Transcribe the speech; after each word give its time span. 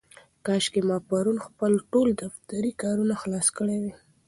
کاشکې 0.45 0.81
ما 0.87 0.97
پرون 1.09 1.37
خپل 1.45 1.71
ټول 1.91 2.07
دفترې 2.23 2.71
کارونه 2.81 3.13
خلاص 3.21 3.47
کړي 3.57 3.77
وای. 3.79 3.93